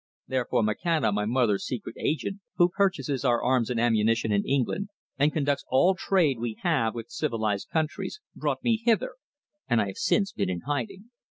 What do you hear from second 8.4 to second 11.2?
me hither, and I have since been in hiding."